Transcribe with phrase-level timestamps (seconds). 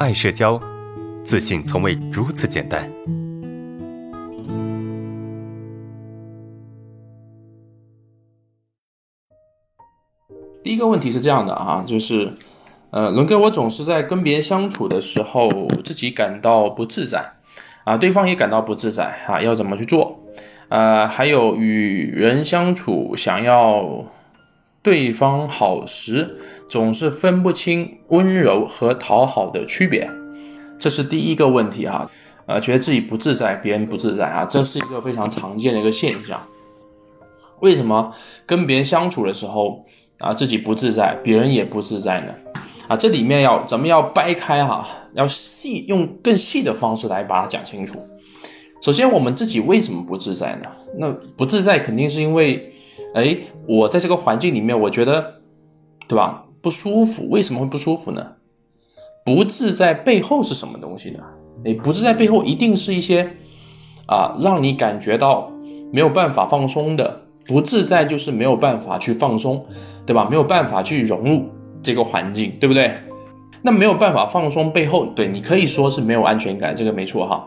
[0.00, 0.60] 爱社交，
[1.22, 2.90] 自信从未如此简单。
[10.64, 12.32] 第一个问题是这样的啊，就是，
[12.90, 17.34] 呃，伦哥，我总是在跟别人相处的时候，自己感到不自在，
[17.84, 20.18] 啊，对方也感到不自在啊，要怎么去做？
[20.70, 24.04] 呃，还有与人相处，想要
[24.84, 26.36] 对方好时，
[26.68, 30.10] 总是分不清温柔和讨好的区别，
[30.78, 32.08] 这是第一个问题哈。
[32.44, 36.38] 呃，觉得自己不自在，别人不自在啊，这是一个非常常见的一个现象。
[37.60, 38.12] 为什么
[38.44, 39.82] 跟别人相处的时候
[40.18, 42.34] 啊，自己不自在，别人也不自在呢？
[42.86, 47.98] 啊，这里面要咱们要掰开哈，要细用更细的方式来把它讲清楚。
[48.82, 50.68] 首先，我们自己为什么不自在呢？
[50.98, 52.70] 那不自在肯定是因为，
[53.14, 55.34] 哎，我在这个环境里面，我觉得，
[56.08, 56.44] 对吧？
[56.60, 57.28] 不舒服。
[57.28, 58.32] 为什么会不舒服呢？
[59.24, 61.20] 不自在背后是什么东西呢？
[61.64, 63.30] 哎，不自在背后一定是一些
[64.06, 65.50] 啊，让你感觉到
[65.92, 67.22] 没有办法放松的。
[67.46, 69.62] 不自在就是没有办法去放松，
[70.06, 70.26] 对吧？
[70.30, 71.50] 没有办法去融入
[71.82, 72.90] 这个环境，对不对？
[73.62, 77.46] 那没有办法放松背后，对你可以说是没有安全感，这个没错哈。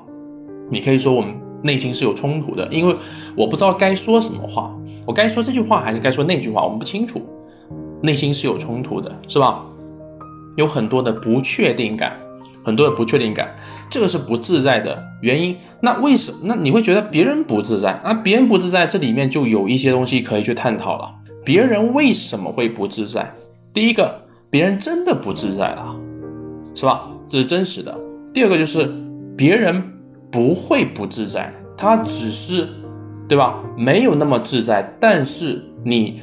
[0.70, 2.96] 你可以说我们内心是有冲突的，因为
[3.36, 4.76] 我不知道该说什么话，
[5.08, 7.22] 我该说这句话还是该说那句话，我们不清楚，
[8.04, 9.66] 内心是有冲突的，是吧？
[10.58, 12.20] 有很多的不确定感，
[12.64, 13.56] 很多的不确定感，
[13.90, 15.56] 这个是不自在的原因。
[15.82, 16.38] 那为什么？
[16.44, 18.14] 那你会觉得别人不自在啊？
[18.14, 21.10] 别人不自在，这里面就有一些东西可以去探讨了。
[21.46, 23.34] 别人为什么会不自在？
[23.74, 25.96] 第一个，别人真的不自在了，
[26.76, 27.08] 是吧？
[27.30, 27.98] 这是真实的。
[28.34, 28.94] 第二个就是
[29.38, 29.94] 别人。
[30.30, 32.68] 不会不自在，他只是，
[33.28, 33.64] 对吧？
[33.78, 36.22] 没有那么自在，但是你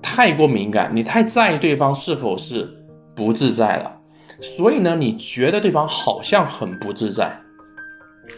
[0.00, 2.68] 太过敏感，你太在意对方是否是
[3.14, 4.00] 不自在了，
[4.40, 7.38] 所以呢，你觉得对方好像很不自在。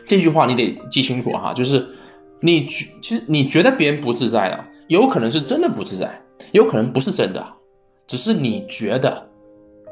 [0.06, 1.86] 这句话你得记清楚哈，就是
[2.40, 6.10] 你觉其实你觉得别人不自在了，有可能是真的不自在，
[6.52, 7.46] 有可能不是真的，
[8.06, 9.28] 只是你觉得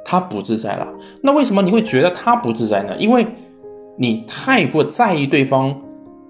[0.04, 0.88] 他不自在了。
[1.22, 2.96] 那为什么你会觉得他不自在呢？
[2.98, 3.26] 因为
[3.96, 5.80] 你太过在意对方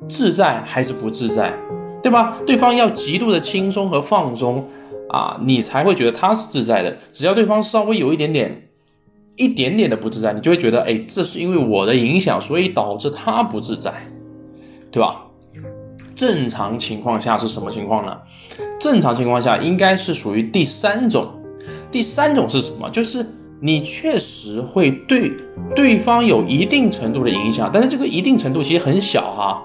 [0.08, 1.54] 自在还是不自在，
[2.02, 2.36] 对吧？
[2.46, 4.68] 对方要极度的轻松和放松
[5.10, 6.96] 啊，你才会觉得他是自在的。
[7.12, 8.68] 只要对方稍微有一点点、
[9.36, 13.92] 一点点的不自在，你就会觉得，哎，这是因为我的影响，所以导致他不自在，
[14.90, 15.24] 对吧？
[16.14, 18.18] 正常情况下是什么情况呢？
[18.80, 21.28] 正常情况下应该是属于第三种。
[21.90, 22.90] 第三种是什么？
[22.90, 23.24] 就是
[23.60, 25.32] 你确实会对。
[25.76, 29.62] 对方有一定程度的影响，但是这个一定程度其实很小哈，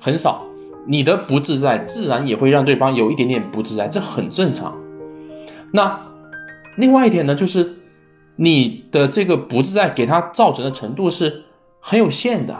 [0.00, 0.44] 很少。
[0.86, 4.76] 你的不自在，自然也会让对方有一点点不自在，这很正常。
[5.72, 6.00] 那
[6.76, 7.74] 另外一点呢，就是
[8.36, 11.44] 你的这个不自在给他造成的程度是
[11.80, 12.58] 很有限的。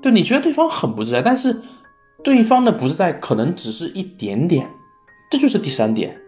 [0.00, 1.60] 对，你觉得对方很不自在，但是
[2.24, 4.70] 对方的不自在可能只是一点点，
[5.30, 6.18] 这就是第三点。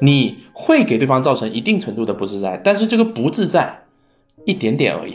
[0.00, 3.84] 你会给对方造成一定程度的不自在，但是这个不自在
[4.44, 5.14] 一点点而已。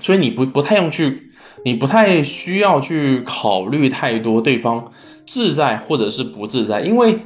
[0.00, 1.30] 所以你不不太用去，
[1.64, 4.90] 你不太需要去考虑太多对方
[5.26, 7.18] 自在或者是不自在，因为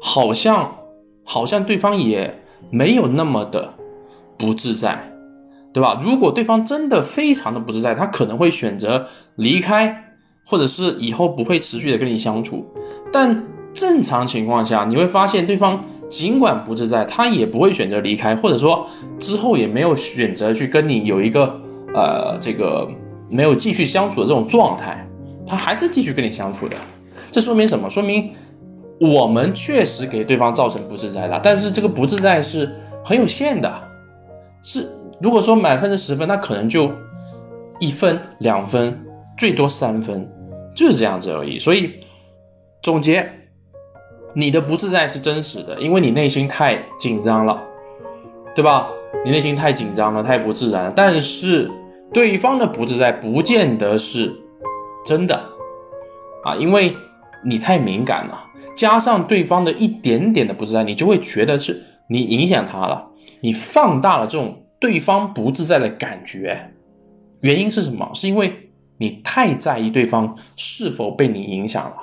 [0.00, 0.76] 好像
[1.24, 3.74] 好像对方也没有那么的
[4.38, 5.12] 不自在，
[5.72, 5.98] 对吧？
[6.02, 9.06] 如果对方真的非常的不自在，他可能会选择
[9.36, 10.16] 离开，
[10.46, 12.66] 或者是以后不会持续的跟你相处。
[13.12, 18.86] 但正常情况下，你会发现对方尽管不自在，他也不会选择离开，或者说
[19.18, 21.60] 之后也没有选择去跟你有一个。
[21.92, 22.88] 呃，这个
[23.30, 25.06] 没有继续相处的这种状态，
[25.46, 26.76] 他还是继续跟你相处的，
[27.30, 27.88] 这说明什么？
[27.88, 28.32] 说明
[29.00, 32.68] 我们确实给对方造成不自在了，但是这个不自在是
[33.04, 33.72] 很有限的，
[34.62, 34.86] 是
[35.20, 36.90] 如果说满分是十分，那可能就
[37.78, 38.98] 一分、两分，
[39.38, 40.28] 最多三分，
[40.74, 41.58] 就是这样子而已。
[41.58, 41.94] 所以
[42.82, 43.30] 总结，
[44.34, 47.62] 你的不自在是真实的，因为你内心太紧张了，
[48.54, 48.88] 对吧？
[49.24, 51.70] 你内心太紧张了，太不自然了，但是。
[52.12, 54.34] 对方的不自在不见得是
[55.04, 55.44] 真的
[56.44, 56.96] 啊，因为
[57.44, 63.06] 你太敏感了，加上对方的一点点的不自在，你就会觉得是你影响他了，
[63.40, 66.72] 你放大了这种对方不自在的感觉。
[67.42, 68.10] 原因是什么？
[68.12, 71.96] 是因为你太在意对方是否被你影响了。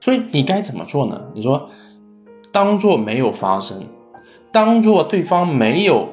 [0.00, 1.20] 所以你该怎么做呢？
[1.34, 1.68] 你说，
[2.50, 3.84] 当做没有发生，
[4.50, 6.08] 当做对方没有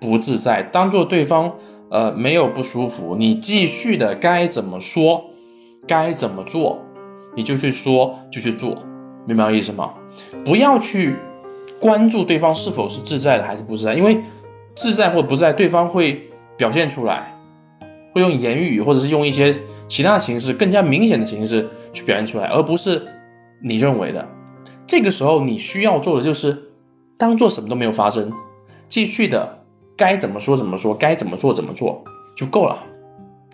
[0.00, 1.54] 不自在，当做对方。
[1.90, 5.30] 呃，没有不舒服，你继续的该怎么说，
[5.86, 6.78] 该怎么做，
[7.34, 8.82] 你就去说，就去做，
[9.26, 9.94] 明白我意思吗？
[10.44, 11.16] 不要去
[11.80, 14.20] 关注对方是否是自在的还是不自在，因为
[14.74, 17.34] 自在或不在，对方会表现出来，
[18.12, 19.54] 会用言语或者是用一些
[19.86, 23.06] 其他形式更加明显的形式去表现出来，而不是
[23.62, 24.28] 你认为的。
[24.86, 26.70] 这个时候你需要做的就是
[27.16, 28.32] 当做什么都没有发生，
[28.88, 29.57] 继续的
[29.98, 32.02] 该怎么说怎么说，该怎么做怎么做
[32.36, 32.84] 就够了。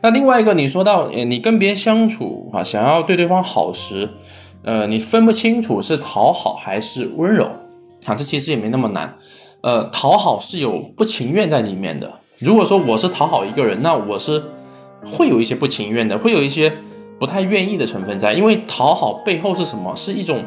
[0.02, 4.10] 那另外一个，你说到，你跟别人相处啊，想要对对方好时，
[4.62, 7.46] 呃，你分不清楚是讨好还是温柔
[8.04, 9.16] 啊，这其实也没那么难。
[9.62, 12.20] 呃，讨好是有不情愿在里面的。
[12.38, 14.42] 如果说我是讨好一个人，那我是
[15.02, 16.76] 会有一些不情愿的，会有一些
[17.18, 19.96] 不太愿意的成分在，因为讨好背后是什么？
[19.96, 20.44] 是一种，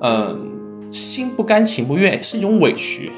[0.00, 3.12] 嗯，心不甘情不愿，是一种委屈，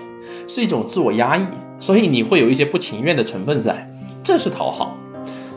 [0.48, 1.46] 是一种自我压抑，
[1.78, 3.88] 所以你会有一些不情愿的成分在，
[4.22, 4.96] 这是讨好。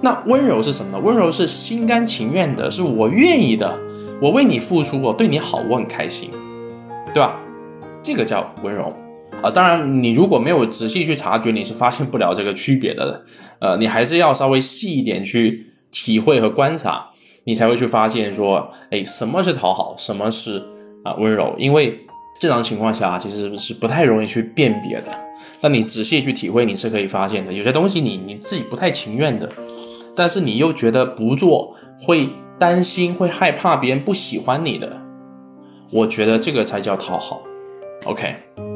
[0.01, 0.99] 那温柔是什么呢？
[1.03, 3.77] 温柔是心甘情愿的，是我愿意的，
[4.21, 6.29] 我为你付出，我对你好，我很开心，
[7.13, 7.39] 对吧？
[8.01, 8.93] 这个叫温柔
[9.41, 9.51] 啊。
[9.51, 13.25] 当然，你如果没有仔细去察觉，你是发现不了这个区别的。
[13.59, 17.09] 呃，你还是要稍微细一点去体会和观察，
[17.43, 20.63] 你才会去发现说，哎，什么是讨好，什么是
[21.03, 21.53] 啊温柔？
[21.57, 21.99] 因为
[22.39, 25.07] 正常情况下其实是不太容易去辨别的。
[25.61, 27.51] 但你仔细去体会，你是可以发现的。
[27.51, 29.49] 有些东西你你自己不太情愿的。
[30.15, 35.01] 但是你又觉得不做会担心、会害怕别人不喜欢你的，
[35.91, 37.41] 我觉得这个才叫讨好。
[38.05, 38.68] OK。